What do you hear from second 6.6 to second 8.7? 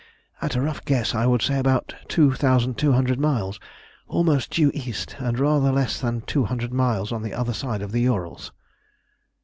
miles on the other side of the Ourals."